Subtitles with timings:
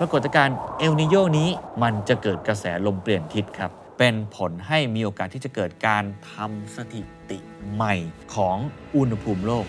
[0.00, 1.48] ปรากฏการณ์เอลนิโยนี้
[1.82, 7.38] มันจะเกิดกระแสลมเปลี่ยนทิศครับ เป็นผลให้มีโอกาสที่จะเกิดการทำสถิติ
[7.72, 7.94] ใหม่
[8.34, 8.56] ของ
[8.96, 9.66] อุณหภูมิโลก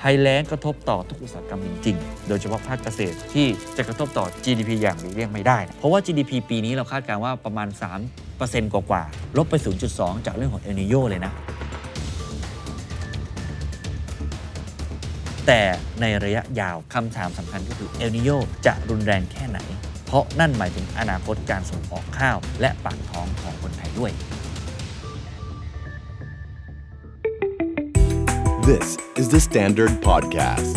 [0.00, 3.46] ภัยแล้งกระทบต่อทุกอุตสาหกรรมจริงๆ โดยเฉพาะภาคเกษตรที่
[3.76, 7.68] จะกระทบต่อ GDP อย่างหลีกเลี่ยงไม่ได้ เพราะว่า GDP ปีนี้เราคาดการณ์ว่าประมาณ
[8.20, 9.54] 3%กว่าๆ ลบไป
[9.90, 11.32] 0.2 จากเรื่องของเอลนิโยเลยนะ
[15.46, 15.60] แต่
[16.00, 18.30] ในระยะยาวคำถามสำคัญก็คือเอลนิโย
[18.66, 19.58] จะรุนแรงแค่ไหน
[20.06, 24.12] เพราะนั่นหมายถึงอนาคตการส่งออกข้าว และปากท้องของคนไทยด้วย
[28.70, 28.88] This
[29.20, 30.74] is the Standard Podcast.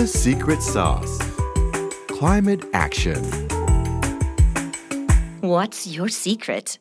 [0.00, 1.14] The Secret Sauce
[2.08, 3.20] Climate Action.
[5.40, 6.78] What's your secret?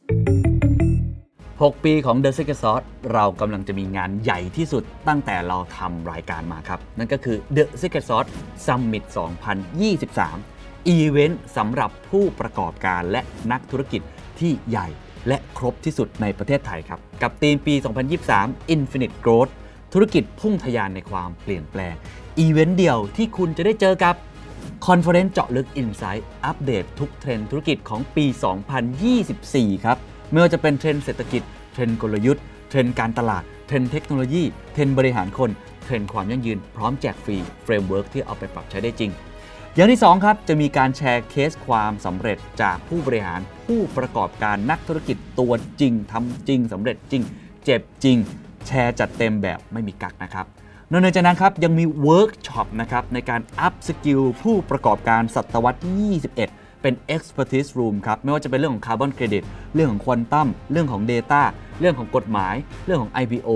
[1.65, 8.29] 6 ปีของ The Secret Sauce เรากำลังจะมีงานใหญ่ที่สุดตั้งแต่เราทำรายการมาครับ นั่นก็คือ The Secret Sauce
[8.65, 9.03] Summit
[9.75, 14.01] 2023 อีเวนต์สำหรับผู้ประกอบการและนักธุรกิจ
[14.39, 14.87] ที่ใหญ่
[15.27, 17.73] และครบที่สุดในประเทศไทยครับ กับธีมปี
[18.23, 19.51] 2023 Infinite Growth
[19.93, 21.95] ธุรกิจพุ่งทะยานในความเปลี่ยนแปลง
[22.39, 24.15] อีเวนต์เดียวที่คุณจะได้เจอกับ
[24.87, 28.25] conference เจาะลึก Insight อัปเดตทุกเทรนด์ธุรกิจของปี
[29.05, 29.97] 2024 ครับ
[30.31, 35.51] ไม่ว่าจะเป็นเทรนด์เศรษฐกิจ เทรนด์กลยุทธ์ เทรนด์การตลาด เทรนด์เทคโนโลยี เทรนด์บริหารคน
[35.83, 39.11] เทรนด์ความยั่งยืน พร้อมแจกฟรี framework ที่เอาไปปรับใช้ได้จริง
[39.75, 47.23] อย่างที่ 2 ครับ จะมีการแชร์เคสความสำเร็จจากผู้บริหารผู้ประกอบการนักธุรกิจตัวจริงทำจริงสำเร็จจริง
[47.65, 48.17] เจ็บจริง
[48.67, 50.45] แชร์จัดเต็มแบบไม่มีกักนะครับ
[50.91, 59.43] นอกจากนั้นครับยังมีเวิร์กช็อปนะครับในการ upskill ผู้ประกอบการศตวรรษที่21 เป็น Expertise Room ครับ ไม่ว่าจะเป็นเรื่องของคาร์บอนเครดิต
[59.75, 61.41] เรื่องของควอนตัมเรื่องของ Data
[61.79, 63.49] เรื่องของกฎหมาย เรื่องของ IPO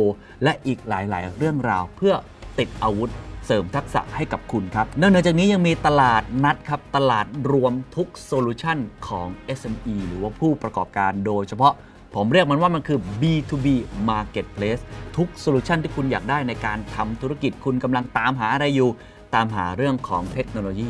[0.43, 2.13] และอีกหลาย ๆ เรื่องราวเพื่อ
[2.59, 3.11] ติดอาวุธ
[3.45, 8.77] เสริมทักษะให้กับคุณครับ นอกจากนี้ยังมีตลาดนัดครับ ตลาดรวมทุก solution
[9.07, 9.27] ของ
[9.59, 11.73] SME หรือว่าผู้ประกอบการโดยเฉพาะ
[12.15, 13.67] ผมเรียกมันว่ามันคือ B2B
[14.09, 14.81] Marketplace
[15.17, 18.89] ทุก solution ที่คุณอยากได้ในการทำธุรกิจคุณกำลังตามหาอะไรอยู่
[19.35, 20.89] ตามหาเรื่องของเทคโนโลยี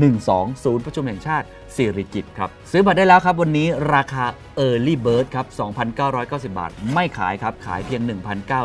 [0.00, 4.24] 12ศูนย์ประชุมแห่งชาติสิริกิตครับ ซื้อบัตรได้แล้วครับ วันนี้ราคา
[4.66, 5.46] Early Bird ครับ
[6.02, 8.02] 2,990 บาท ไม่ขายครับ ขายเพียง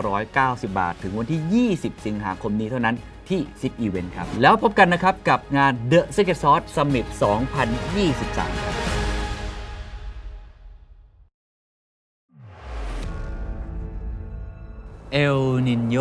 [0.07, 2.95] 1,990 บาท ถึงวันที่ 20 สิงหาคมนี้เท่านั้น
[3.29, 7.05] ที่ Zip Event ครับ แล้วพบกันนะครับ กับงาน The Secret Sauce Summit
[7.65, 8.75] 2023 ครับ
[15.11, 15.97] เอลนินโย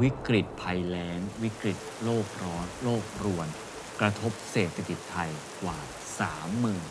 [0.00, 3.48] วิกฤตภัยแล้ง วิกฤตโลกร้อน โลกรวน
[4.00, 5.30] กระทบเศรษฐกิจไทย
[5.62, 5.78] กว่า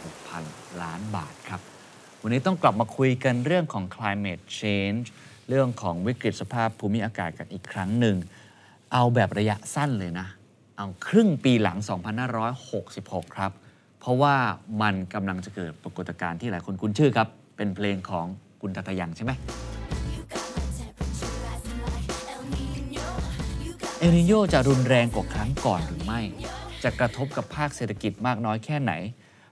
[0.04, 1.62] 36,000 ล้านบาทครับ
[2.22, 5.06] วันนี้ต้องกลับมาคุยกันเรื่องของ climate change
[5.50, 8.18] เรื่องของวิกฤตสภาพภูมิอากาศกันอีกครั้งหนึ่ง
[8.94, 10.28] เอาแบบระยะสั้นเลยนะ
[10.78, 11.78] เอาครึ่งปีหลัง
[12.58, 13.52] 2566 ครับ
[14.00, 14.36] เพราะว่า
[14.82, 18.26] มันกำลังจะเกิดปรากฏการณ์ที่หลายคนคุ้นชื่อครับ เป็นเพลงของ
[18.62, 19.32] คุณตัตยังใช่ไหม
[24.00, 26.22] เอลนิโยจะรุนแรงกว่าครั้งก่อนหรือไม่
[26.84, 28.94] จะกระทบกับภาคเศรษฐกิจมากน้อยแค่ไหน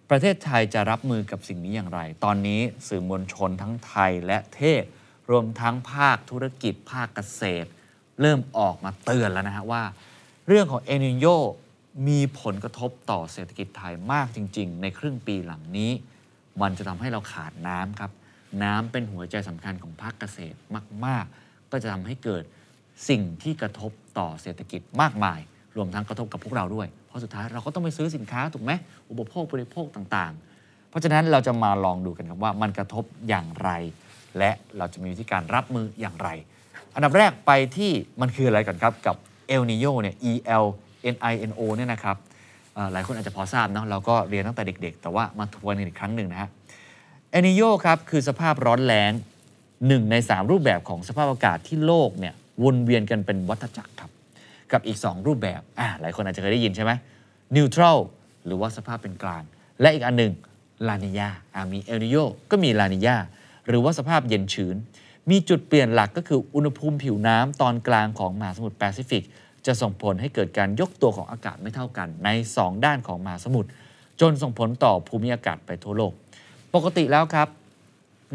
[0.09, 4.83] ประเทศไทยจะรับมือกับสิ่งนี้อย่างไร ตอนนี้สื่อมวลชนทั้งไทยและเทศ
[5.29, 7.69] รวมทั้งภาคธุรกิจภาคเกษตร
[8.21, 9.83] เริ่มออกมาเตือนแล้วนะฮะว่า
[10.47, 11.25] เรื่องของเอนิโย
[12.07, 15.91] มีผลกระทบต่อเศรษฐกิจไทยมากจริง ๆ ในครึ่งปีหลังนี้
[16.61, 18.11] มันจะทำให้เราขาดน้ำครับ
[18.63, 20.57] น้ำเป็นหัวใจสำคัญของภาคเกษตร
[21.05, 22.43] มาก ๆ ก็จะทำให้เกิด
[23.09, 25.39] สิ่งที่กระทบต่อเศรษฐกิจมากมาย
[25.75, 28.71] รวมทั้งกระทบกับพวกเราด้วย ราะสุดท้ายเราก็ต้องไปซื้อสินค้าถูกไหม
[29.09, 33.69] อุปโภคบริโภคต่างๆ เพราะฉะนั้นเราจะมาลองดูกันครับว่ามันกระทบอย่างไร
[34.37, 36.29] และเราจะมีวิธีการรับมืออย่างไร
[36.95, 37.91] อันดับแรกไปที่
[38.21, 39.15] มันคืออะไรก่อนครับกับ
[39.47, 40.33] เอลนิโยเนี่ย E
[40.63, 40.65] L
[41.13, 42.17] N I N O เนี่ยนะครับ
[42.91, 46.49] หลายคนอาจจะพอทราบเนาะเราก็เรียนตั้งแต่เด็กๆ แต่ว่ามาทวนกันอีกครั้งหนึ่งนะฮะ
[47.29, 49.11] เอลนีโญครับคือสภาพร้อนแล้ง
[49.87, 52.33] หนึ่งใน 3 รูปแบบของสภาพอากาศที่โลกเนี่ย
[52.63, 54.11] วนเวียนกันเป็นวัฏจักรครับ
[54.71, 56.91] กับอีก 2 รูปแบบอ่าหลายคนอาจจะเคยได้ยินใช่ไหม
[57.55, 57.97] neutral
[58.45, 59.43] หรือว่าสภาพเป็นกลาง
[59.81, 60.33] และอีกอันหนึ่ง
[60.87, 62.15] ลานีญาอ่ามีเอลนีโญ
[62.51, 63.15] ก็มีลานีญา
[63.67, 64.75] หรือว่าสภาพเย็นชื้น
[65.29, 69.23] มีจุดเปลี่ยนหลักก็คืออุณหภูมิผิวน้ำตอนกลางของมหาสมุทรแปซิฟิก
[69.65, 73.69] จะส่งผลให้เกิดการยกตัวของอากาศไม่เท่ากัน ใน 2 ด้านของมหาสมุทร
[74.21, 76.13] จนส่งผลต่อภูมิอากาศไปทั่วโลก
[76.75, 77.47] ปกติแล้วครับ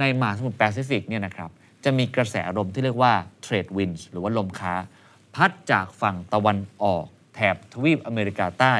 [0.00, 1.50] ในมหาสมุทรแปซิฟิกเนี่ยนะครับ
[1.84, 3.12] จะมีกระแสลมที่เรียกว่า
[3.44, 4.74] trade winds หรือว่าลมค้า
[5.40, 7.04] พัดจากฝั่งตะวันออก
[7.34, 8.74] แถบทวีปอเมริกาใต้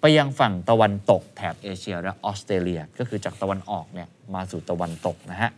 [0.00, 5.50] ไปยังฝั่งตะวันตก แถบเอเชียและออสเตรเลีย ก็คือจากตะวันออกเนี่ยมาสู่ตะวันตกนะฮะ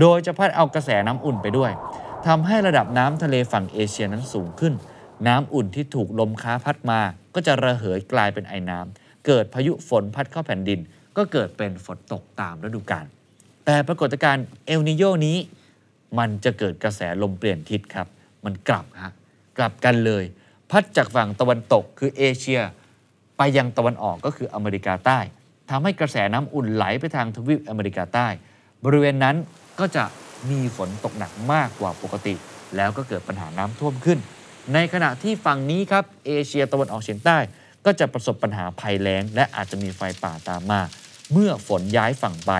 [0.00, 1.72] โดยจะพัดเอากระแสน้ำอุ่นไปด้วย
[2.26, 4.74] ทำให้ระดับน้ำทะเลฝั่งเอเชียนั้นสูงขึ้น
[5.28, 7.00] น้ำอุ่นที่ถูกลมค้าพัดมา
[7.34, 10.80] ก็จะระเหยกลายเป็นไอน้ำเกิดพายุฝนพัดเข้าแผ่นดิน
[11.16, 13.06] ก็เกิดเป็นฝนตกตามฤดูกาล
[13.64, 15.36] แต่ปรากฏการณ์เอลนิโยนี้
[16.18, 18.06] มันจะเกิดกระแสลมเปลี่ยนทิศครับ
[18.44, 19.14] มันกลับฮะ
[19.58, 20.24] กลับกันเลย
[20.70, 22.60] พัดจากฝั่งตะวันตกคือเอเชีย
[23.36, 25.18] ไปยังตะวันออกก็คืออเมริกาใต้
[25.70, 28.28] ทำให้กระแสน้ำอุ่นไหลไปทางทวีปอเมริกาใต้
[28.84, 29.36] บริเวณนั้น
[29.80, 30.04] ก็จะ
[30.50, 32.34] มีฝนตกหนักมากกว่าปกติ
[32.76, 34.18] แล้วก็เกิดปัญหาน้ำท่วมขึ้น
[34.74, 37.38] ในขณะที่ฝั่งนี้ครับเอเชียตะวันออกเฉียงใต้
[37.86, 40.80] ก็จะประสบปัญหาภัยแล้ง และอาจจะมีไฟป่าตามมา
[41.32, 42.52] เมื่อฝนย้ายฝั่งไป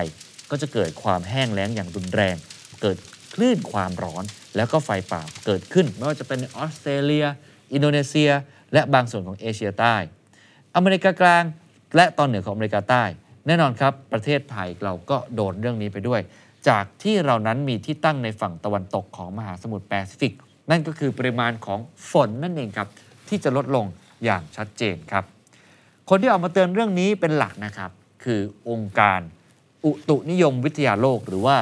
[0.49, 2.35] ก็จะเกิดความแห้งแล้งอย่างรุนแรง
[2.81, 2.97] เกิด
[3.33, 4.23] คลื่นความร้อน
[4.55, 7.25] แล้วก็ไฟป่าเกิดขึ้น ไม่ว่าจะเป็นในออสเตรเลีย
[7.73, 8.31] อินโดนีเซีย
[8.73, 9.95] และบางส่วนของเอเชียใต้
[10.75, 11.43] อเมริกากลาง
[11.95, 13.03] และตอนเหนือของอเมริกาใต้
[13.47, 16.21] แน่นอนครับ ประเทศไทยเราก็โดนเรื่องนี้ไปด้วย
[16.69, 20.33] จากที่เรานั้นมีที่ตั้งในฝั่งตะวันตกของมหาสมุทรแปซิฟิก
[20.69, 21.79] นั่นก็คือปริมาณของ
[22.11, 22.87] ฝนนั่นเองครับ
[23.27, 23.85] ที่จะลดลง
[24.23, 25.23] อย่างชัดเจนครับ
[26.09, 27.91] คนที่ออกมาเตือนเรื่องนี้เป็นหลักนะครับ
[28.23, 29.19] คือองค์การ
[29.85, 31.55] อุตุนิยมวิทยาโลกหรือว่า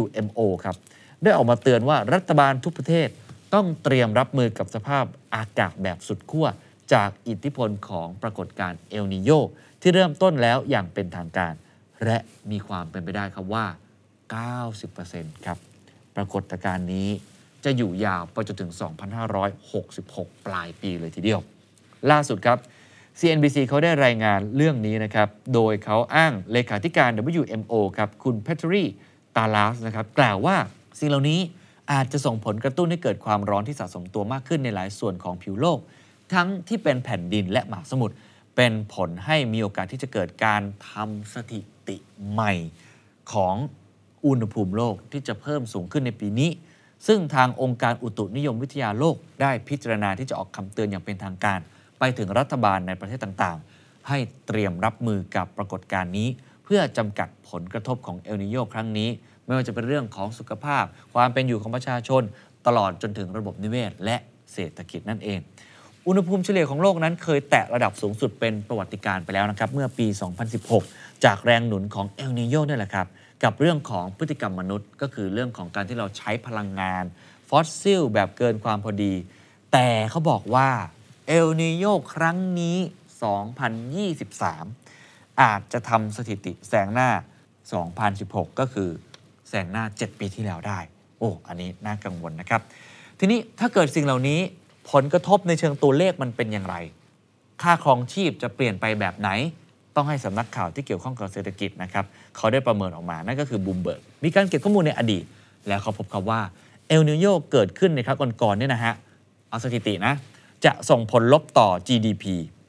[0.00, 0.76] WMO ครับ
[1.22, 3.08] ได้ออกมาเตือนว่ารัฐบาลทุกประเทศ
[3.54, 6.46] ต้องเตรียมรับมือกับสภาพอากาศแบบสุดขั้ว
[6.92, 9.30] จากอิทธิพลของปรากฏการณ์เอลนิโย
[9.80, 11.54] ที่เริ่มต้นแล้วอย่างเป็นทางการ
[12.04, 12.18] และ
[12.50, 13.66] มีความเป็นไปได้ครับว่า
[14.54, 15.58] 90%ครับ
[16.16, 17.08] ปรากฏการณ์นี้
[17.64, 18.70] จะอยู่ยาวไปจนถึง
[19.58, 21.40] 2566 ปลายปีเลยทีเดียว
[22.10, 22.58] ล่าสุดครับ
[23.18, 28.84] CNBC เขาได้รายงานเรื่องนี้นะครับ โดยเขาอ้างเลขาธิการ WMO ครับ คุณเพทรี
[29.36, 30.56] ตาลาสนะครับ กล่าวว่า
[30.98, 31.40] สิ่งเหล่านี้
[31.92, 35.78] อาจจะส่งผลกระตุ้นให้เกิดความร้อนที่สะสมตัวมากขึ้นในหลายส่วนของผิวโลก
[36.32, 38.14] ทั้งที่เป็นแผ่นดินและมหาสมุทร
[38.56, 41.96] เป็นผลให้มีโอกาสที่จะเกิดการทำสถิติ
[42.30, 42.52] ใหม่
[43.32, 43.54] ของ
[44.26, 46.50] อุณหภูมิโลกที่จะเพิ่มสูงขึ้นในปีนี้
[47.06, 51.58] ซึ่งทางองค์การอุตุนิยมวิทยาโลก ได้พิจารณาที่จะออกคำเตือนอย่างเป็นทางการ
[51.98, 56.28] ไปถึงรัฐบาลในประเทศต่างๆ ให้เตรียมรับมือกับปรากฏการณ์นี้
[56.64, 59.08] เพื่อจำกัดผลกระทบของเอลนีโญครั้งนี้
[59.50, 62.22] ไม่ว่าจะเป็นเรื่องของสุขภาพ ความเป็นอยู่ของประชาชน
[62.66, 64.16] ตลอดจนถึงระบบนิเวศ และ
[64.52, 65.38] เศรษฐกิจนั่นเอง
[66.06, 70.06] อุณหภูมิเฉลี่ยของโลกนั้นเคยแตะระดับสูงสุดเป็นประวัติการณ์ไปแล้วนะครับเมื่อปี
[70.66, 73.06] 2016 จากแรงหนุนของเอลนีโญนี่แหละครับ
[73.44, 77.04] กับเรื่องของพฤติกรรมมนุษย์ ก็คือเรื่องของการที่เราใช้พลังงาน
[77.48, 79.14] ฟอสซิลแบบเกินความพอดี
[79.72, 80.70] แต่เขาบอกว่า
[81.26, 81.84] เอลนีโญ
[82.14, 82.78] ครั้งนี้
[84.48, 87.10] 2023 อาจจะทำสถิติแซงหน้า
[87.88, 88.90] 2016 ก็คือ
[89.50, 90.78] แซงหน้า 7 ปีที่แล้วได้
[91.18, 92.60] โอ้อันนี้น่ากังวลนะครับ
[93.18, 94.40] ทีนี้ถ้าเกิดสิ่งเหล่านี้
[94.90, 96.76] ผลกระทบในเชิงตัวเลขมันเป็นอย่างไร
[97.62, 99.30] ค่าครองชีพจะเปลี่ยนไปแบบไหน
[99.96, 102.04] ต้องให้สำนักข่าวที่เกี่ยวข้องกับเศรษฐกิจนะครับ
[102.36, 105.24] เขาได้ประเมินออกมา นั่นก็คือบูมเบิร์กมีการเก็บข้อมูลในอดีต
[105.68, 106.40] แล้วเขาพบครับว่า
[106.88, 108.94] เอลนิโยเกิดขึ้นในครั้งก่อนๆเนี่ยนะฮะ
[109.48, 110.14] เอาสถิตินะ
[110.64, 112.24] จะส่งผลลบต่อ GDP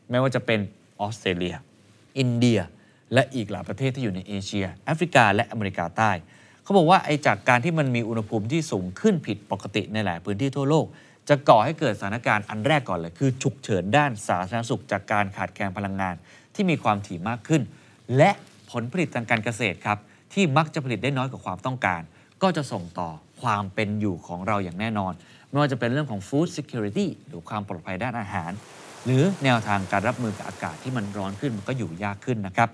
[0.09, 0.59] ไม่ว่าจะเป็น
[0.99, 1.55] ออสเตรเลีย
[2.17, 2.59] อินเดีย
[3.13, 6.11] และอีกหลายประเทศที่อยู่ในเอเชีย แอฟริกาและอเมริกาใต้
[6.63, 10.85] เขาบอกว่าไอ้จากการที่มันมีอุณหภูมิที่สูงขึ้นผิดปกติในหลายพื้นที่ทั่วโลก
[11.29, 16.15] จะก่อให้เกิดสถานการณ์อันแรกก่อนเลย คือฉุกเฉินด้านสาธารณสุข จากการขาดแคลนพลังงาน
[16.55, 17.61] ที่มีความถี่มากขึ้น
[18.17, 18.31] และ
[18.71, 19.97] ผลผลิตทางการเกษตรครับ
[20.33, 22.01] ที่มักจะผลิตได้น้อยกว่าความต้องการ
[22.43, 23.09] ก็จะส่งต่อ
[23.41, 25.13] ความเป็นอยู่ของเราอย่างแน่นอน
[25.49, 28.51] ไม่ว่าจะเป็นเรื่องของ food security หรือความปลอดภัยด้านอาหาร
[29.05, 32.69] หรือแนวทางการรับมือกับอากาศที่มันร้อนขึ้นมันก็อยู่ยากขึ้นนะครับ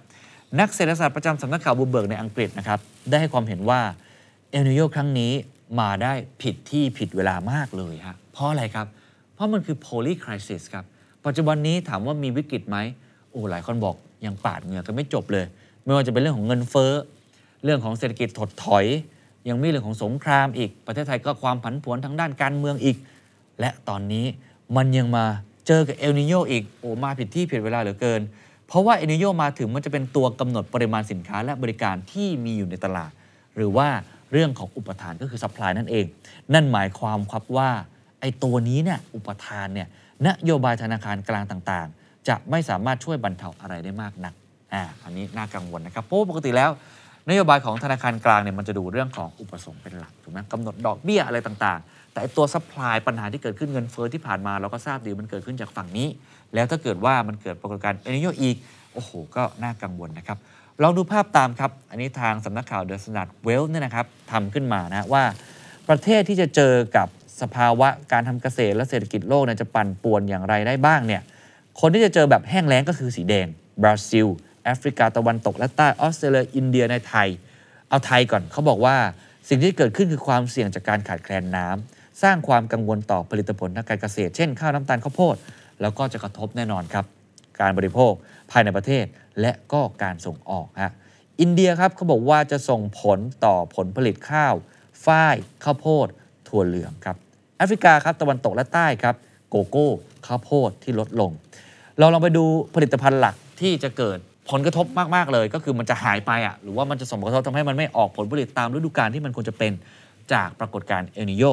[0.60, 3.82] นักเศรษฐศาสตร์ประจำสำนักข่าวบูมเบิร์กในอังกฤษนะครับได้ให้ความเห็นว่า
[4.52, 5.32] เอลนีโญครั้งนี้
[5.80, 8.88] มาได้ผิดที่ผิดเวลามากเลยฮะเพราะอะไรครับ
[9.34, 10.86] เพราะมันคือ poly crisis ครับ
[11.26, 12.78] ปัจจุบันนี้ถามว่ามีวิกฤตไหม
[13.32, 15.46] โอ้หลายคนบอกยังปาดเหงื่อกันไม่จบเลย
[15.84, 16.92] ไม่ว่าจะเป็นเรื่องของเงินเฟ้อ
[17.64, 18.86] เรื่องของเศรษฐกิจถดถอย
[19.50, 22.98] ยังมีเรื่องของสงครามอีก ประเทศไทยก็ความผันผวนทางด้านการเมืองอีก
[23.60, 24.26] และตอนนี้
[24.76, 25.26] มันยังมา
[25.68, 28.22] เจอกับเอลนีโญอีกโอ้มาผิดที่ผิดเวลาเหลือเกิน
[28.68, 33.12] เพราะว่าเอลนีโญมาถึงมันจะเป็นตัวกำหนดปริมาณสินค้าและบริการที่มีอยู่ในตลาด
[33.56, 33.88] หรือว่า
[34.32, 36.06] เรื่องของอุปทานก็คือ supply นั่นเอง
[36.54, 37.70] นั่นหมายความครับว่า
[38.22, 39.88] ไอ้ตัวนี้เนี่ยอุปทานเนี่ย
[40.28, 44.34] นโยบายธนาคารกลางต่างๆ จะไม่สามารถช่วยบรรเทาอะไรได้มากนัก
[44.74, 46.70] อ่าอันนี้น่ากังวลนะครับเพราะปกติแล้ว
[47.30, 56.08] นโยบายของธนาคารกลางเนี่ยมันจะดูเรื่องของอุปสงค์เป็นหลักถูกไหมกำหนดดอกเบี้ยอะไรต่างๆ แต่ตัว supply ปัญหาที่เกิดขึ้นเงินเฟ้อที่ผ่านมาเราก็ทราบดีมันเกิดขึ้นจากฝั่งนี้
[56.54, 58.56] แล้วถ้าเกิดว่ามันเกิดปรากฏการณ์เอลนีโญอีก
[58.94, 60.38] โอ้โห ก็น่ากังวลนะครับ
[60.82, 65.24] ลองดูภาพตามครับ อันนี้ทางสำนักข่าว The Standard Wealth เนี่ยนะครับทำขึ้นมานะว่า
[65.90, 67.08] ประเทศที่จะเจอกับ
[67.42, 71.22] สภาวะการทำเกษตรและเศรษฐกิจโลกเนี่ยจะปั่นป่วนอย่างไรได้บ้างเนี่ย
[71.80, 73.48] คนที่จะเจอแบบแห้งแล้งก็คือสีแดง
[73.82, 74.28] บราซิล
[74.64, 77.28] แอฟริกาตะวันตกและใต้ออสเตรเลียอินเดียในไทย
[77.90, 78.96] เอาไทยก่อนเขาบอกว่า
[79.50, 85.36] สิ่งที่เกิดขึ้นคือความเสี่ยงจากการขาดแคลนน้ำสร้างความกังวลต่อผลิตผลทางการเกษตร เช่นข้าวน้ำตาลข้าวโพด
[85.82, 87.06] แล้วก็จะกระทบแน่นอนครับ
[87.60, 88.14] การบริโภค
[88.52, 89.06] ภายในประเทศ
[89.42, 90.94] และก็การส่งออกฮะ
[91.42, 94.54] อินเดียครับเขาบอกว่าจะส่งผลต่อผลผลิตข้าว
[95.06, 96.08] ฝ้ายข้าวโพด
[96.48, 97.18] ถั่วเหลืองครับ
[97.58, 99.16] แอฟริกาครับตะวันตกและใต้ครับ
[99.50, 99.90] โกโก้
[100.28, 101.32] ข้าวโพดที่ลดลง
[102.00, 104.18] เราลองไปดูผลิตภัณฑ์หลักที่จะเกิด
[104.50, 109.72] ผลกระทบมากๆเลย ก็คือมันจะหายไปอะหรือว่ามันจะส่งผลกระทบทำให้มันไม่ออกผลผลิตตามฤดูกาลที่มันควรจะเป็น
[110.34, 111.44] จากปรากฏการณ์เอลนิโย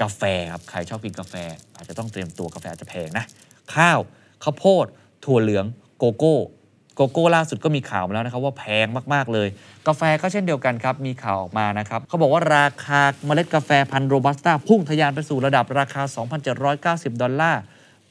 [0.00, 0.22] กาแฟ
[0.52, 1.34] ครับใครชอบกินกาแฟ
[1.76, 3.24] อาจจะต้องเตรียมตัวกาแฟอาจจะแพงนะ
[3.76, 3.98] ข้าว
[4.42, 4.86] ข้าวโพด
[5.24, 5.64] ถั่วเหลือง
[5.98, 6.36] โกโก้
[6.96, 9.48] โกโก้ล่าสุดก็มีข่าวมาแล้วนะครับว่าแพงมากๆเลย
[9.86, 16.02] กาแฟก็เช่นเดียวกันครับ มีข่าวออกมานะครับเขาบอกว่าราคาเมล็ดกาแฟพันธุ์โรบัสต้าพุ่งทะยานไปสู่ระดับราคา
[16.62, 17.62] 2,790 ดอลลาร์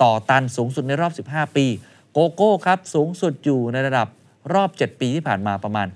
[0.01, 1.65] ต่อตันสูงสุดในรอบ 15 ปี
[2.13, 4.07] โกโก้ครับ สูงสุดอยู่ในระดับ
[4.53, 5.87] รอบ 7 ปีที่ผ่านมาประมาณ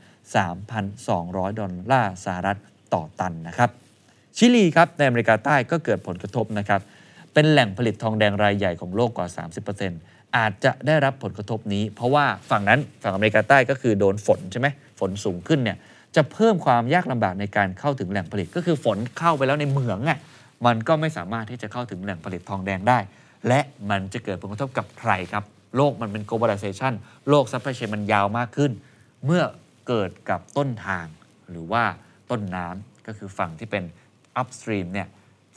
[0.75, 2.57] 3,200 ดอลลาร์สหรัฐ
[2.93, 3.69] ต่อตันนะครับ
[4.37, 6.81] ชิลีครับในอเมริกาใต้ก็เกิดผลกระทบนะครับ
[7.33, 9.27] เป็นแหล่งผลิตทองแดงรายใหญ่ของโลกกว่า
[9.81, 14.67] 30%อาจจะได้รับผลกระทบนี้ เพราะว่าฝั่งนั้นฝั่งอเมริกาใต้ก็คือโดนฝนใช่ไหม
[14.99, 15.77] ฝนสูงขึ้นเนี่ย
[16.15, 20.19] จะเพิ่มความยากลำบากในการเข้าถึงแหล่งผลิตก็คือฝนเข้าไปแล้วในเหมืองอะ
[20.65, 22.99] มันก็ไม่สามารถที่จะเข้าถึงแหล่งผลิตทองแดงได้
[23.47, 23.59] และ
[23.89, 25.43] มันจะเกิดผลกระทบกับใครครับ
[25.75, 26.93] โลกมันเป็น globalization
[27.29, 28.71] โลก supply chain มันยาวมากขึ้น
[29.25, 29.43] เมื่อ
[29.87, 31.05] เกิดกับต้นทาง
[31.49, 31.83] หรือว่า
[32.29, 33.83] ต้นน้ำก็คือฝั่งที่เป็น
[34.41, 35.07] upstream เนี่ย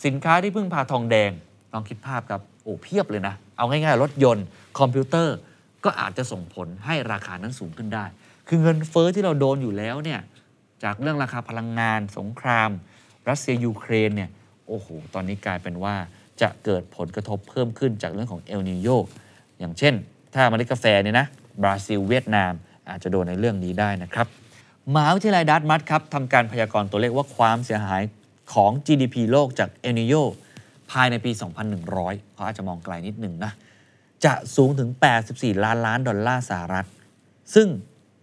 [0.05, 1.31] สินค้าที่พึ่งพาทองแดง
[1.73, 4.45] ลองคิดภาพครับโอ้เพียบเลยนะ เอาง่ายๆ รถยนต์
[4.79, 5.37] คอมพิวเตอร์
[5.85, 8.05] ก็อาจจะส่งผลให้ราคานั้นสูงขึ้นได้
[8.49, 10.21] คือเงินเฟ้อที่เราโดนอยู่แล้วเนี่ย
[10.85, 12.71] จากเรื่องราคาพลังงาน สงคราม
[13.29, 14.31] รัสเซียยูเครนเนี่ย
[14.67, 15.95] โอ้โหตอนนี้กลายเป็นว่า
[16.41, 18.89] จะเกิดผลกระทบเพิ่มขึ้นจากเรื่องของเอลนีโญ
[19.59, 19.95] อย่างเช่น
[20.35, 21.27] ถ้าเมล็ดกาแฟเนี่ยนะ
[21.63, 22.53] บราซิลเวียดนาม
[22.89, 24.27] อาจจะโดนในเรื่องนี้ได้นะครับ
[24.95, 28.03] มหาวิทยาลัยดัตมัตครับทำการพยากรณ์ตัวเลขว่าความเสียหาย
[28.55, 30.15] ของ GDP โลกจากเอลนิโย
[30.93, 31.31] ภายในปี
[31.83, 33.53] 2100เขาอาจจะมองไกลนิดหนึ่งนะ
[34.25, 34.91] จะสูงถึง
[35.27, 36.87] 84 ล้านล้านดอลลาร์สหรัฐ
[37.55, 37.69] ซึ่ง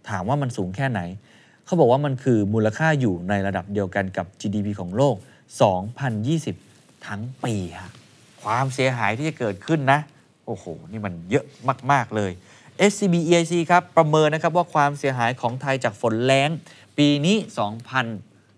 [0.08, 1.00] ถามว่ามันสูงแค่ไหน
[1.64, 5.14] เขาบอกว่ามันคือมูลค่าอยู่ในระดับเดียวกันกับ GDP ของโลก
[6.50, 7.92] 2020 ทั้งปีฮะ
[8.42, 10.00] ความเสียหายที่จะเกิดขึ้นนะ
[10.46, 11.44] โอ้โห นี่มันเยอะ
[11.92, 12.32] มาก ๆ เลย
[12.90, 16.50] SCB EIC ครับ ประเมินนะครับว่าความเสียหายของไทยจากฝนแล้ง
[16.98, 17.36] ปีนี้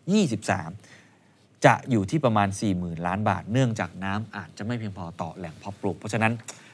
[0.09, 0.92] 2023
[1.67, 6.33] จะอยู่ที่ประมาณ 40,000 ล้านบาท เนื่องจากน้ำอาจจะไม่เพียงพอต่อแหล่งเพาะปลูก เพราะฉะนั้น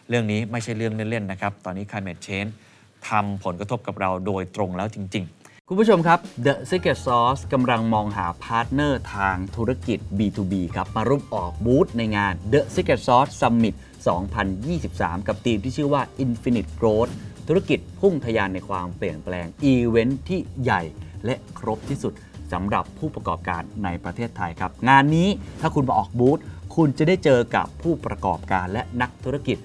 [0.09, 2.51] เรื่องนี้ไม่ใช่เรื่องเล่น ๆ นะครับ ตอนนี้ climate change
[3.09, 13.75] ทำผลกระทบกับเราโดยตรงแล้วจริง ๆ คุณผู้ชมครับ The Secret Sauce กำลังมองหาพาร์ทเนอร์ทางธุรกิจ B2B ครับ มาร่วมออกบูธในงาน The Secret Sauce Summit
[14.51, 17.13] 2023 กับธีมที่ชื่อว่า Infinite Growth
[17.49, 20.83] ธุรกิจพุ่งทะยานในความเปลี่ยนแปลงอีเวนท์ที่ใหญ่
[21.25, 22.13] และครบที่สุด
[22.53, 25.29] สำหรับผู้ประกอบการในประเทศไทยครับ งานนี้
[25.61, 26.39] ถ้าคุณมาออกบูธ
[26.77, 29.57] คุณจะได้เจอกับผู้ประกอบการและนักธุรกิจ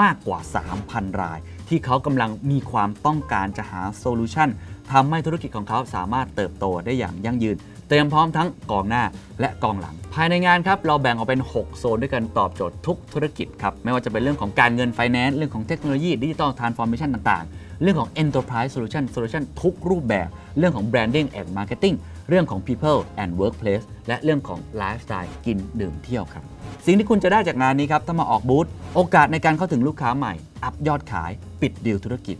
[0.00, 0.38] มากกว่า
[0.80, 4.48] 3,000 ราย ที่เขากำลังมีความต้องการจะหา solution
[4.92, 7.56] ทำให้ธุรกิจของเขาสามารถเติบโตได้อย่างยั่งยืน
[7.88, 9.04] เตรียมพร้อมทั้งกองหน้า
[9.40, 21.28] และกองหลัง ภายในงานครับ เราแบ่งออกเป็น 6 โซนด้วยกันตอบโจทย์ทุกธุรกิจครับ ไม่ว่าจะเป็นเรื่องของการเงินไฟแนนซ์เรื่องของเทคโนโลยี digital transformation ต่างๆ เรื่องของ Enterprise Solution Solution ทุกรูปแบบ เรื่องของ Branding
[21.38, 21.96] and Marketing
[22.30, 26.44] เรื่องของ People and Workplace และเรื่องของ Lifestyle กินดื่มเที่ยวครับ
[26.86, 30.34] สิ่งที่คุณจะได้จากงานนี้ครับถ้ามาออกบูธโอกาสในการเข้าถึงลูกค้าใหม่
[30.64, 32.36] อัพยอดขาย ปิดดีลธุรกิจ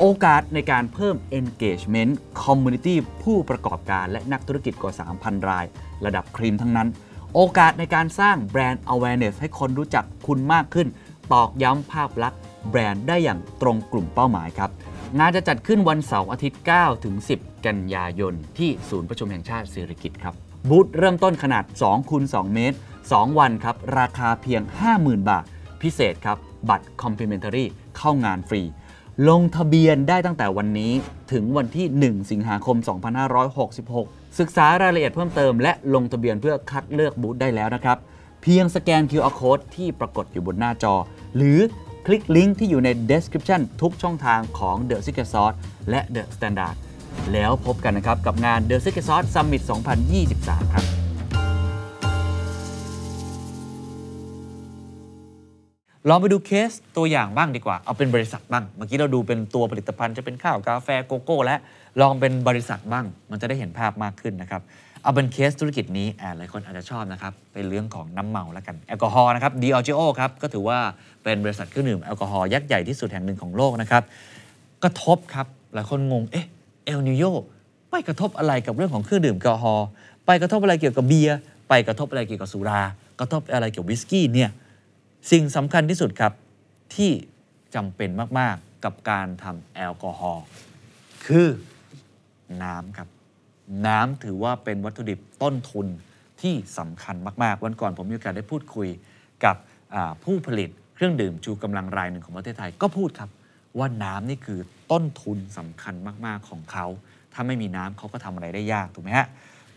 [0.00, 5.64] โอกาสในการเพิ่ม engagement community ผู้ประกอบการและนักธุรกิจกว่า 3,000 ราย
[6.06, 6.88] ระดับครีมทั้งนั้น
[7.34, 10.88] โอกาสในการสร้าง brand awareness ให้คนรู้จักคุณมากขึ้น
[11.32, 12.40] ตอกย้ำภาพลักษณ์
[12.70, 14.70] แบรนด์ได้อย่างตรงกลุ่มเป้าหมายครับ
[15.18, 20.34] งานจะจัดขึ้นวันเสาร์อาทิตย์ 9 ถึง 10 กันยายน ที่ศูนย์ประชุมแห่งชาติสิริกิติ์ครับ
[20.68, 22.76] บูธเริ่มต้นขนาด2คูณ2เมตร
[23.08, 24.62] 2 วันครับ ราคาเพียง
[24.94, 25.44] 50,000 บาท
[25.82, 27.64] พิเศษครับ บัตร complimentary
[27.96, 28.62] เข้างานฟรี
[29.28, 30.92] ลงทะเบียนได้ตั้งแต่วันนี้
[31.32, 32.76] ถึงวันที่ 1 สิงหาคม
[33.58, 37.98] 2566 ศึกษารายละเอียดเพิ่มเติมและลงทะเบียนเพื่อคัดเลือกบูธได้แล้วนะครับ
[38.42, 40.94] เพียงสแกน QR code ที่ปรากฏอยู่บนหน้าจอ
[41.36, 41.58] หรือ
[42.08, 45.56] คลิกลิงก์ที่อยู่ใน description ทุกช่องทางของ The Secret Sauce
[45.90, 46.76] และ The Standard
[47.32, 49.62] แล้วพบกันนะครับกับงาน The Secret Sauce Summit
[50.16, 50.84] 2023 ครับ
[56.08, 61.56] ลองไปดูเคสตัวอย่างบ้างดีกว่า เอาเป็นบริษัทบ้าง เมื่อกี้เราดูเป็นตัวผลิตภัณฑ์จะเป็นข้าวกาแฟโกโก้ และ
[62.00, 64.62] ลองเป็นบริษัทบ้าง มันจะได้เห็นภาพมากขึ้นนะครับ
[65.06, 70.78] เอาเป็นเคสธุรกิจนี้อ่าหลายคนอาจจะชอบนะครับ เป็นเรื่องของน้ำเมาแล้วกัน แอลกอฮอล์นะครับ Diageo ครับ ก็ถือว่า
[71.22, 74.02] เป็นบริษัทเครื่องดื่มแอลกอฮอล์ยักษ์ใหญ่ที่สุดแห่งหนึ่งของโลกนะครับ
[74.82, 76.46] กระทบครับ หลายคนงง เอ๊ะ
[76.84, 77.24] เอลนีโญ
[77.90, 79.86] ไปกระทบอะไรกับเรื่องของเครื่องดื่มแอลกอฮอล์
[80.26, 82.80] ไปกระทบอะไรเกี่ยวกับเบียร์ไปกระทบอะไรเกี่ยวกับสุรา
[83.20, 84.50] กระทบอะไรเกี่ยวกับวิสกี้เนี่ย
[85.30, 86.32] สิ่งสำคัญที่สุดครับ
[86.94, 87.10] ที่
[87.74, 90.44] จำเป็นมาก ๆ กับการทำแอลกอฮอล์
[91.26, 91.48] คือ
[92.64, 93.08] น้ำครับ
[93.86, 95.86] น้ำถือว่าเป็นวัตถุดิบต้นทุน
[96.40, 98.88] ที่สำคัญมาก ๆ วันก่อนผมมีโอกาสได้พูดคุย
[99.44, 99.56] กับ
[100.24, 103.30] ผู้ผลิตเครื่องดื่มชูกำลังรายหนึ่งของประเทศไทยก็พูดครับ
[103.78, 104.60] ว่าน้ำนี่คือ
[104.92, 105.94] ต้นทุนสำคัญ
[106.26, 106.86] มาก ๆ ของเขา
[107.32, 109.26] ถ้าไม่มีน้ำเขาก็ทำอะไรได้ยากถูกไหมฮะ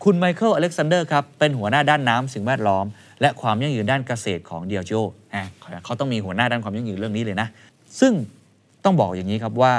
[0.04, 2.86] คุณไมเคิลอเล็กซานเดอร์ครับ เป็นหัวหน้าด้านน้ำสิ่งแวดล้อม
[3.20, 4.92] และความยั่งยืนด้านเกษตรของ Diageo
[5.84, 7.48] เขาต้องมีหัวหน้าด้านความยั่งยืนเรื่องนี้เลยนะ
[8.00, 8.12] ซึ่ง
[8.84, 9.74] ต้องบอกอย่างนี้ครับว่า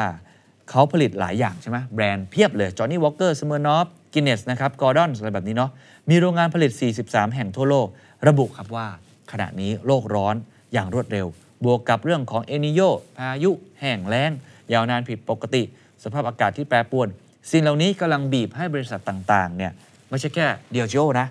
[0.69, 5.71] เขาผลิตหลายอย่างใช่ไหมแบรนด์เพียบเลย Johnnie Walker Smirnoff Guinness นะครับ Gordon's อะไรแบบนี้เนาะ
[6.09, 6.71] มีโรงงานผลิต
[7.03, 7.87] 43 แห่งทั่วโลก
[8.27, 8.87] ระบุครับว่า
[9.31, 10.35] ขณะนี้โลกร้อน
[10.73, 11.27] อย่างรวดเร็ว
[11.65, 12.81] บวกกับเรื่องของเอลนีโญ
[13.17, 14.31] พายุ แห้งแล้ง
[14.73, 15.63] ยาวนานผิดปกติ
[16.03, 17.07] สภาพอากาศที่แปรปรวน
[17.51, 19.71] สิ่งเหล่านี้กำลังบีบให้บริษัทต่างๆเนี่ย
[20.09, 21.27] ไม่ใช่แค่เดียวโจนะ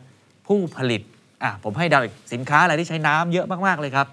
[0.46, 1.02] ผู้ผลิต
[1.42, 4.06] อะผมให้เดาวอีกสินค้าอะไรที่ใช้น้ำเยอะมากๆเลยครับ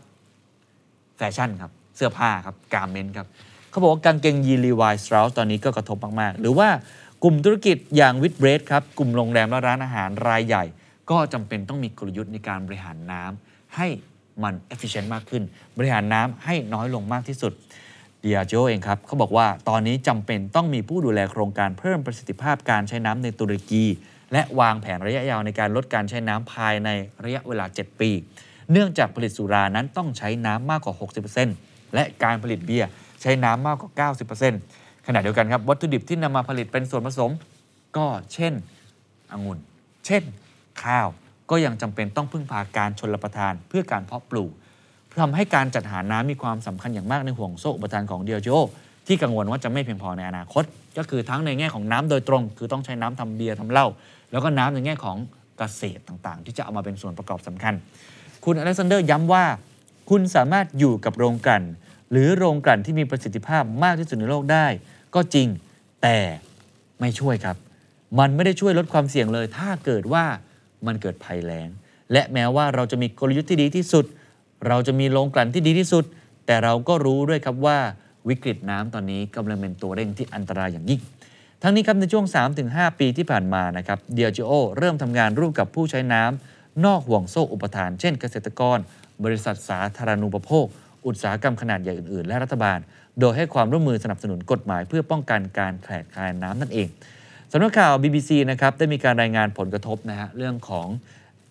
[1.17, 3.27] แฟชั่นครับเสื้อผ้าครับการเมนต์ครับ
[3.69, 6.67] เขาบอกว่ากางเกงยีรีวายสตร u สตอนนี้ก็กระทบมากๆ หรือว่า
[7.23, 10.63] กลุ่มธุรกิจอย่างวิดเบรดครับกลุ่มโรงแรมและร้านอาหารรายใหญ่
[11.09, 13.87] ก็จำเป็นต้องมีกลยุทธ์ในการบริหารน้ำให้
[14.43, 15.43] มัน efficient มากขึ้น
[15.77, 17.53] บริหารน้ำให้น้อยลงมากที่สุด
[18.21, 23.83] เดียโจเองครับเขาบอกว่าตอนนี้จำเป็นต้องมีผู้ดูแลโครงการเพิ่มประสิทธิภาพการใช้น้ำในตุรกี
[24.33, 26.89] และวางแผนระยะยาวในการลดการใช้น้ำภายใน
[27.23, 28.11] ระยะเวลา 7 ปี
[28.71, 30.95] เนื่องจากผลิตสุรานั้นต้องใช้น้ำมากกว่า
[31.45, 32.89] 60%และการผลิตเบียร์
[33.21, 34.11] ใช้น้ำมากกว่า
[34.49, 37.31] 90% ขณะเดียวกันครับวัตถุดิบที่นำมาผลิตเป็นส่วนผสม
[37.97, 38.53] ก็เช่น
[39.31, 39.59] องุ่น
[40.05, 40.23] เช่น
[40.83, 41.07] ข้าว
[41.49, 44.51] ก็ยังจำเป็นต้องพึ่งพาการชนรับประทาน เพื่อการเพาะปลูก
[45.21, 48.49] ทำให้การจัดหาน้ำมีความสำคัญอย่างมากในห่วงโซ่อุปทานของเดียโจ
[49.07, 50.63] ที่กังวลว่าจะไม่เพียงพอในอนาคต
[50.97, 53.87] ก็คือทั้งในแง่ของน้ำโดยตรง คือต้องใช้น้ำทำเบียร์ทำเหล้า
[54.31, 55.17] แล้วก็น้ำในแง่ของ
[55.57, 57.73] เกษตรต่างๆ ที่จะเอามาเป็นส่วนประกอบสำคัญ
[58.45, 59.45] คุณอเล็กซานเดอร์ย้ำว่า
[60.09, 61.63] คุณสามารถอยู่กับโรงกลั่น
[62.11, 64.67] หรือโรงกลั่นที่มีประสิทธิภาพมากที่สุดในโลกได้
[65.15, 65.47] ก็จริง
[66.03, 66.17] แต่
[66.99, 67.57] ไม่ช่วยครับ
[68.19, 70.25] มันไม่ได้ช่วยลดความเสี่ยงเลย ถ้าเกิดว่า
[70.85, 71.69] มันเกิดภัยแล้ง
[72.11, 74.05] และแม้ว่าเราจะมีกลยุทธ์ที่ดีที่สุด
[74.67, 76.03] เราจะมีโรงกลั่นที่ดีที่สุด
[76.45, 77.77] แต่เราก็รู้ด้วยครับว่า
[78.29, 81.01] วิกฤตน้ำตอนนี้กำลังเป็นตัวเร่งที่อันตรายอย่างยิ่ง
[81.61, 82.25] ทั้งนี้ครับในช่วง
[82.61, 88.77] 3-5 ปีที่ผ่านมานะครับเดีย g โอเริ่มทำงานร่วมกับผู้ใช้น้ำนอกห่วงโซ่อุปทาน เช่น เกษตรกร
[89.23, 90.65] บริษัทสาธารณูปโภค
[91.07, 92.79] อุตสาหกรรมขนาดใหญ่อื่นๆ และรัฐบาล
[93.19, 96.87] โดยให้ความร่วมมือสนับสนุนกฎหมาย เพื่อป้องกันการขาดแคลนน้ำนั่นเอง
[97.51, 100.87] สำนักข่าว BBC นะครับได้มีการรายงานผลกระทบนะฮะเรื่องของ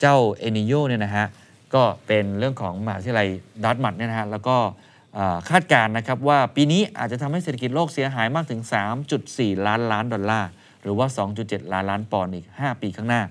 [0.00, 1.26] เจ้าเอนิโยเนี่ยนะฮะ
[1.74, 3.28] ก็เป็นเรื่องของมหาวิทยาลัย
[3.64, 4.56] ดัตมัดเนี่ยนะฮะแล้วก็
[5.50, 8.60] คาดการณ์นะครับว่าปีนี้อาจจะทำให้เศรษฐกิจโลกเสียหายมากถึง
[9.14, 10.50] 3.4 ล้านล้านดอลลาร์
[10.82, 11.06] หรือว่า
[11.40, 13.22] 2.7 ล้านล้านปอนด์อีก 5 ปีข้างหน้า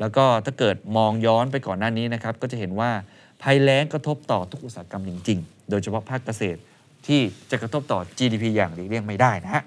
[0.00, 2.90] แล้วก็ถ้าเกิดมองย้อนไปก่อนหน้านี้นะครับก็จะเห็นว่า
[3.42, 6.60] ภัยแล้งกระทบต่อทุกอุตสาหกรรมจริง ๆ โดยเฉพาะภาคเกษตร
[7.06, 7.20] ที่
[7.50, 9.62] จะกระทบต่อ GDP อย่างหลีกเลี่ยงไม่ได้นะฮะ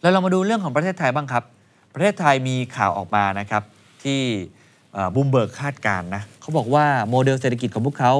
[0.00, 1.44] แล้วเรามาดูเรื่องของประเทศไทยบ้างครับ
[1.94, 3.62] ประเทศไทยมีข่าวออกมานะครับ
[4.04, 4.20] ที่
[5.14, 8.14] บูมเบิร์กคาดการณ์นะเขาบอกว่าโมเดลเศรษฐกิจของพวกเขา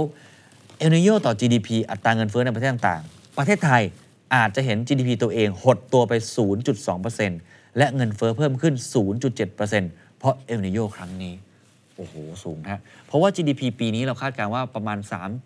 [0.79, 3.83] เอลนิโยต่อ GDP อัตราเงินเฟ้อในประเทศต่างๆ ประเทศไทย
[4.35, 6.13] อาจจะเห็น GDP ตัวเองหดตัวไป
[6.97, 8.75] 0.2%และเงินเฟ้อเพิ่มขึ้น
[9.27, 9.57] 0.7%
[10.19, 11.35] เพราะเอลนิโยครั้งนี้
[11.97, 14.99] โอ้โห สูงนะฮะเพราะว่า GDP ปีนี้เราคาดการณ์ว่าประมาณ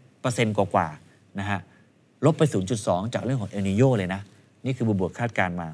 [0.05, 1.61] 3%กว่าๆนะฮะ
[2.25, 2.43] ลบไป
[2.79, 4.21] 0.2 จากเรื่องของเอลนิโยเลยนะ
[4.65, 5.69] นี่คือบูบวกคาดการณ์มา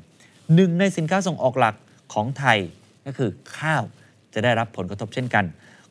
[0.54, 1.74] หนึ่งในสินค้าส่งออกหลัก
[2.14, 2.58] ของไทย
[3.06, 3.82] ก็คือข้าว
[4.34, 5.44] จะได้รับผลกระทบเช่นกัน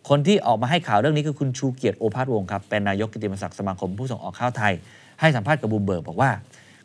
[0.10, 4.74] คนที่ออกมาให้ข่าวเรื่องนี้คือคุณชูเกียรติโอภาสวงศ์ครับ เป็นนายกกิติมศักดิ์สมาคมผู้ส่งออกข้าวไทย
[5.19, 6.32] ให้สัมภาษณ์กับบูมเบิร์กบอกว่า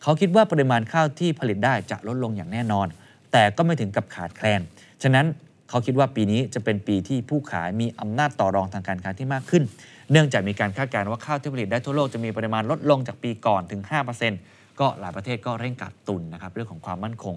[0.02, 2.87] เขาคิดว่าปริมาณข้าวที่ผลิตได้จะลดลงอย่างแน่นอน
[3.32, 4.61] แต่ก็ไม่ถึงกับขาดแคลน
[5.02, 5.26] ฉะนั้น
[5.68, 9.62] เขาคิดว่าปีนี้จะเป็นปีที่ผู้ขายมีอำนาจต่อรองทางการค้าที่มากขึ้น
[10.11, 13.81] เนื่องจากมีการคาดการณ์ว่าข้าวที่ผลิตได้ทั่วโลกจะมีปริมาณลดลงจากปีก่อนถึง
[14.31, 17.35] 5%ก็หลายประเทศก็เร่งกักตุนนะครับเรื่องของความมั่นคง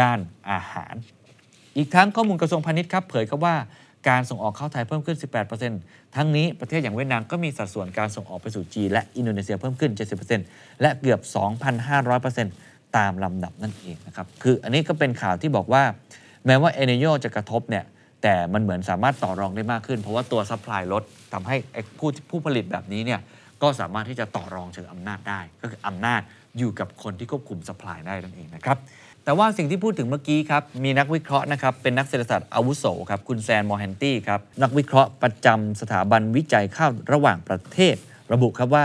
[0.00, 0.18] ด้าน
[0.50, 0.94] อาหาร
[1.76, 3.56] อีกทั้งข้อมูลกระทรวงพาณิชย์ครับเผยครับว่า
[4.08, 5.16] การส่งออกข้าวไทยเพิ่มขึ้น
[5.66, 9.92] 18%ทั้งนี้ประเทศอย่างเวียดนามก็มีสัดส่วนการส่งออกไปสู่จีนและอินโดนีเซียเพิ่มขึ้น
[10.36, 11.20] 70%และเกือบ
[12.08, 15.82] 2,500%ตามลำดับนั่นเองนะครับ คืออันนี้ก็เป็นข่าวที่บอกว่า
[16.46, 17.84] แม้ว่าเอลนีโญจะกระทบเนี่ย
[18.22, 21.56] แต่มันเหมือนสามารถต่อรองได้มากขึ้น เพราะว่าตัว supply ลดทำให้
[21.98, 23.20] ผู้ผู้ผลิตแบบนี้เนี่ย
[23.62, 26.20] ก็สามารถที่จะต่อรองเชิงอำนาจได้ ก็คืออำนาจ
[26.58, 28.78] อยู่กับคนที่ควบคุม supply ได้นั่นเองนะครับ
[29.24, 37.96] แต่ว่าสิ่งที่พูดถึงเมื่อกี้ครับ มีนักวิเคราะห์นะครับ เป็นนักเศรษฐศาสตร์อาวุโสครับ คุณแซนมอร์แฮนตี้ครับ นักวิเคราะห์ประจำสถาบันวิจัยข้าวระหว่างประเทศ
[38.32, 38.84] ระบุครับว่า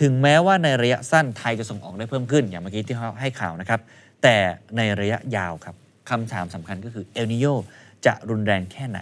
[0.00, 3.80] ถึงแม้ว่าในระยะสั้นไทยจะส่งออกได้เพิ่มขึ้น อย่างเมื่อกี้ที่เขาให้ข่าวนะครับ
[4.22, 4.36] แต่
[4.76, 5.74] ในระยะยาวครับ
[6.10, 7.46] คำถามสำคัญก็คือเอลนีโญ
[8.06, 9.00] จะรุนแรงแค่ไหน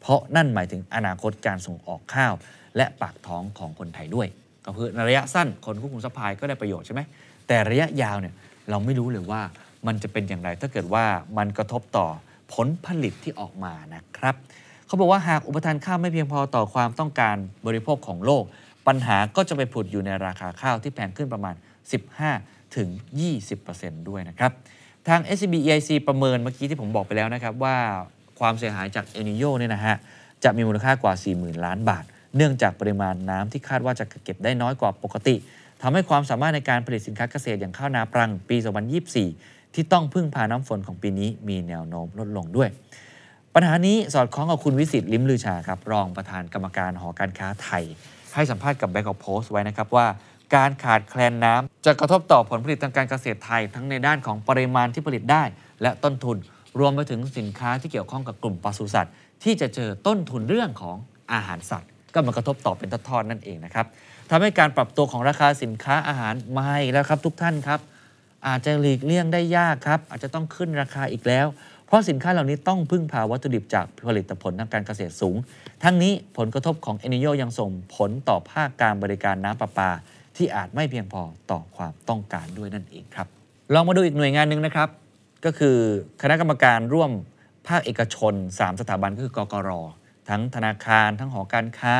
[0.00, 2.34] เพราะนั่นหมายถึงอนาคตการส่งออกข้าว
[2.76, 4.28] และปากท้องของคนไทยด้วย
[4.66, 7.00] ก็คือในระยะสั้นคนควบคุม supply ก็ได้ประโยชน์ใช่ไหม
[7.46, 8.34] แต่ระยะยาวเนี่ย
[8.70, 9.42] เราไม่รู้เลยว่า
[9.86, 11.04] มันจะเป็นอย่างไรถ้าเกิดว่า
[11.38, 12.06] มันกระทบต่อ
[12.54, 14.34] ผลผลิตที่ออกมานะครับ
[14.86, 18.44] เขาบอกว่าหากอุปทานข้าวไม่เพียงพอต่อความต้องการบริโภคของโลก
[18.86, 21.54] ปัญหาก็จะไปผุดอยู่ในราคาข้าวที่แพงขึ้นประมาณ
[22.18, 22.88] 15ถึง
[23.48, 24.52] 20%ด้วยนะครับ
[25.08, 27.76] ทาง SCB EIC ประเมินเมื่อกี้ที่ผมบอกไปแล้วนะครับว่า
[28.40, 29.96] ความเสียหายจากเอลนิโยเนี่ยนะฮะ
[30.44, 32.04] จะมีมูลค่ากว่า 40,000 ล้านบาท
[32.36, 35.36] เนื่องจากปริมาณน้ำที่คาดว่าจะเก็บได้น้อยกว่าปกติ
[35.82, 38.56] ทำให้ความสามารถในการผลิตสินค้าเกษตรอย่างข้าวนาปรังปี
[39.16, 42.68] 2024 ที่ต้องพึ่งพาน้ำฝนของปีนี้มีแนวโน้มลดลงด้วย
[43.54, 47.84] ปัญหานี้สอดคล้องกับคุณวิสิตลิมลือชาครับรองประธานกรรมการหอการค้าไทย
[48.34, 50.06] ให้สัมภาษณ์กับแบงก์ออฟโพสไว้นะครับว่า
[50.54, 55.42] การขาดแคลนน้ำจะกระทบต่อผลผลิตทางการเกษตรไทย ทั้งในด้านของปริมาณที่ผลิตได้
[55.82, 56.36] และต้นทุน
[56.78, 59.12] รวมไปถึงสินค้าที่เกี่ยวข้องกับกลุ่มปศุสัตว์
[59.44, 60.96] ที่จะเจอต้นทุนเรื่องของ
[61.32, 63.86] อาหารสัตว์ ก็มากระทบต่อเป็นทอดๆนั่นเองนะครับ
[64.30, 67.80] ทำให้การปรับตัวของราคาสินค้าอาหารไมาอีกแล้วครับ ทุกท่านครับ
[68.46, 71.46] อาจจะหลีกเลี่ยงได้ยากครับ อาจจะต้องขึ้นราคาอีกแล้ว
[71.86, 75.36] เพราะสินค้าเหล่านี้ต้องพึ่งพาวัตถุดิบจากผลิตผลทางการเกษตรสูง
[75.82, 79.90] ทั้งนี้ผลกระทบของเอนิโยยังส่งผลต่อภาคการบริการน้ำประปา
[80.36, 83.26] ที่อาจไม่เพียงพอต่อความต้องการด้วยนั่นเองครับ
[83.74, 84.88] ลองมาดูอีกหน่วยงานหนึ่งนะครับ
[85.44, 85.76] ก็คือ
[86.22, 87.10] คณะกรรมการร่วม
[87.68, 89.70] ภาคเอกชน 3 สถาบันก็คือกกร
[90.28, 91.94] ทั้งธนาคาร ทั้งหอการค้า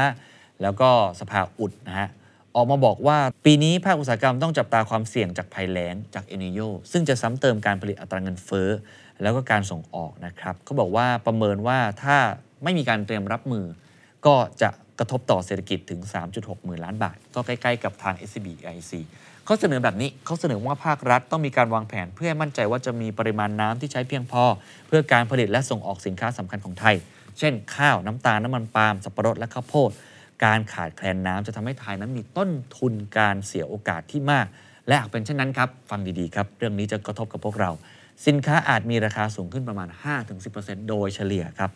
[0.63, 0.91] แล้วก็
[1.21, 2.09] สภาอุดนะฮะ
[2.57, 6.61] ออกมาบอกว่าปีนี้ภาคอุตสาหกรรมต้องจับตาความเสี่ยงจากภัยแล้งจากเอนิโย
[6.93, 8.69] ซึ่งจะซ้ำเติมการผลิตอัตราเงินเฟ้อ
[9.23, 12.17] แล้วก็การส่งออกนะครับเขาบอกว่าประเมินว่าถ้า
[12.63, 13.65] ไม่มีการเตรียมรับมือ
[14.27, 16.01] ก็จะ กระทบต่อเศรษฐกิจถึง
[16.33, 18.93] 3.6 หมื่นล้านบาท ก็ใกล้ๆกับทาง SCB IC
[19.45, 24.45] เขาเสนอแบบนี้เขาเสนอว่าภาครัฐต้องมีการวางแผน เพื่อให้มั่นใจว่าจะมีปริมาณน้ำที่ใช้เพียงพอ
[24.89, 26.97] เพื่อการผลิตและส่งออกสินค้าสำคัญของไทย
[27.39, 29.91] เช่น ข้าวน้ำตาลน้ำมันปาล์มสับปะรดและข้าวโพด
[30.45, 34.47] การขาดแคลนน้ำจะทำให้ไทยนั้นมีต้นทุนการเสียโอกาสที่มาก
[34.87, 37.71] และหากเป็นเช่นนั้นครับฟังดีๆครับ เรื่องนี้จะกระทบกับพวกเรา
[38.27, 39.89] สินค้าอาจมีราคาสูงขึ้นประมาณ
[40.39, 41.71] 5-10%โดยเฉลี่ยครับ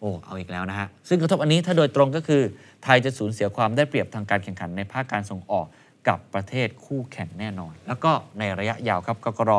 [0.00, 2.42] โอ้เอาอีกแล้วนะฮะ ซึ่งกระทบอันนี้ถ้าโดยตรงก็คือ
[2.84, 5.66] ไทยจะสูญเสียความได้เปรียบทางการแข่งขันในภาคการส่งออก
[6.08, 9.52] กับประเทศคู่แข่งแน่นอน แล้วก็ในระยะยาวครับกกร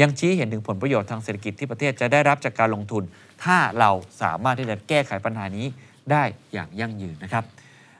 [0.00, 3.02] ยังชี้เห็นถึงผลประโยชน์ทางเศรษฐกิจที่ประเทศจะได้รับจากการลงทุน
[3.44, 3.90] ถ้าเรา
[4.22, 5.66] สามารถที่จะแก้ไขปัญหานี้
[6.10, 7.44] ได้อย่างยั่งยืนนะครับ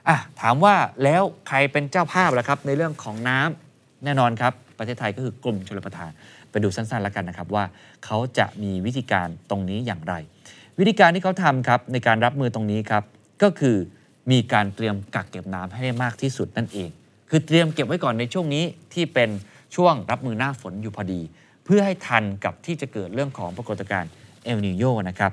[0.07, 6.11] อะถามว่าแล้วใครเป็นเจ้าภาพล่ะครับในเรื่องของน้ำแน่นอนครับประเทศไทยก็คือกลุ่มชลประทาน
[6.49, 7.63] ไปดูสั้นๆแล้วกันนะครับว่า
[8.05, 10.13] เขาจะมีวิธีการตรงนี้อย่างไร
[10.79, 13.03] วิธีการที่เขาทำครับในการรับมือตรงนี้ครับ
[13.43, 13.75] ก็คือ
[14.31, 16.89] มีการเตรียมกักเก็บน้ำให้ได้มากที่สุดนั่นเอง
[17.29, 19.29] คือเตรียมเก็บไว้ก่อนในช่วงนี้ที่เป็น
[19.75, 21.21] ช่วงรับมือหน้าฝนอยู่พอดี
[21.65, 24.11] เพื่อให้ทันกับที่จะเกิดเรื่องของปรากฏการณ์
[24.43, 25.31] เอลนิโยนะครับ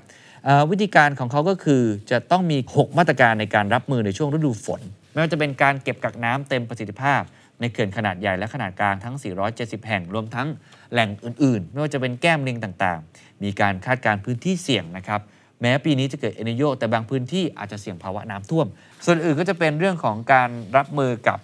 [0.70, 4.80] วิธีการของเขาก็คือจะต้องมี 6 มาตรการในการรับมือในช่วงฤดูฝน
[5.12, 7.22] ไม่ว่าจะเป็นการเก็บกักน้ำเต็มประสิทธิภาพ
[7.60, 9.14] ในเขื่อนขนาดใหญ่และขนาดกลางทั้ง
[9.50, 10.48] 470 แห่งรวมทั้ง
[10.92, 15.20] แหล่งอื่น ๆ ไม่ว่าจะเป็นแก้มลิงต่างๆ มีการคาดการพื้นที่เสี่ยงนะครับ
[15.60, 18.66] แม้ปีนี้จะเกิดเอเนโยแต่บางพื้นที่อาจจะเสี่ยงภาวะน้ำท่วม
[19.04, 21.38] ส่วนอื่นก็จะเป็นเรื่องของการรับมือกับ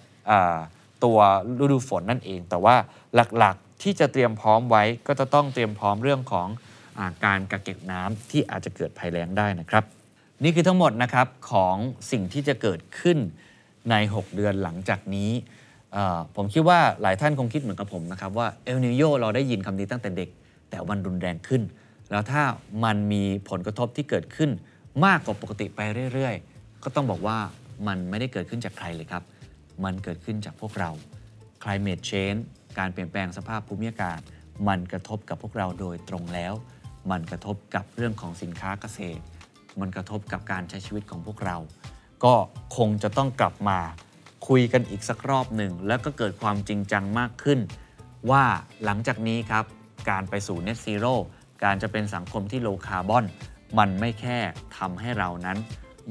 [1.03, 1.17] ตัว
[1.63, 2.75] ฤดูฝนนั่นเอง แต่ว่า
[3.39, 6.47] หลักๆที่จะเตรียมพร้อมไว้ก็จะต้องเตรียมพร้อมเรื่องของ
[6.97, 9.83] อการกักเก็บน้ำที่อาจจะเกิดภัยแล้งได้นะครับ
[10.43, 11.75] นี่คือทั้งหมดนะครับของ
[12.11, 13.17] สิ่งที่จะเกิดขึ้น
[13.89, 15.31] ใน 6 เดือนหลังจากนี้
[16.35, 20.29] ผมคิดว่าหลายท่านคงคิดเหมือนกับผมนะครับว่าเอลนิโยเราได้ยินคำนี้ตั้งแต่เด็ก
[20.69, 21.61] แต่มันรุนแรงขึ้น
[22.11, 22.43] แล้วถ้า
[22.83, 24.51] มันมีผลกระทบที่เกิดขึ้น
[25.05, 25.79] มากกว่าปกติไป
[26.13, 27.37] เรื่อยๆ ก็ต้องบอกว่า
[27.87, 29.23] มันไม่ได้เกิดขึ้นจากใครเลยครับ
[29.83, 30.89] มันเกิดขึ้นจากพวกเรา
[31.63, 32.41] climate change
[32.77, 34.19] การเปลี่ยนแปลงสภาพภูมิอากาศ
[34.67, 36.53] มันกระทบกับพวกเราโดยตรงแล้ว
[37.11, 39.21] มันกระทบกับเรื่องของสินค้าเกษตร
[39.79, 41.57] มันกระทบกับการใช้ชีวิตของพวกเรา
[42.23, 42.35] ก็
[42.77, 43.79] คงจะต้องกลับมา
[44.47, 47.59] คุยกันอีกสักรอบหนึ่ง แล้วก็เกิดความจริงจังมากขึ้น
[48.31, 48.43] ว่า
[48.83, 49.65] หลังจากนี้ครับ
[50.09, 51.13] การไปสู่ Net Zero
[51.63, 53.25] การจะเป็นสังคมที่โลคาร์บอน
[53.77, 54.39] มันไม่แค่
[54.77, 55.57] ทำให้เรานั้น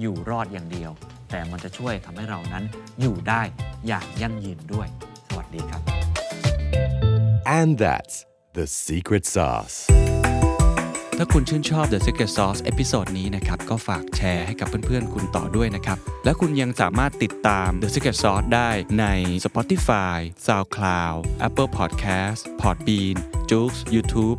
[0.00, 0.90] อยู่รอดอย่างเดียว
[1.30, 2.64] แต่มันจะช่วยทำให้เรานั้น
[3.00, 3.42] อยู่ได้
[3.86, 4.88] อย่างยั่งยืนด้วย
[5.28, 5.80] สวัสดีครับ
[7.58, 8.16] And that's
[8.58, 9.76] the secret sauce.
[11.18, 19.04] ถ้าคุณชื่นชอบ The Secret Sauce episode นี้นะครับ ก็ฝากแชร์ให้กับเพื่อนๆ คุณต่อด้วยนะครับ และคุณยังสามารถติดตาม The Secret Sauce ได้ใน
[19.44, 23.16] Spotify, SoundCloud, Apple Podcast, Podbean,
[23.50, 24.38] j o o x YouTube